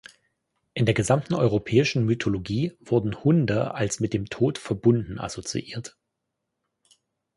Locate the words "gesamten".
0.95-1.35